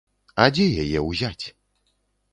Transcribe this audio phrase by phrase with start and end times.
[0.45, 1.45] А дзе яе ўзяць?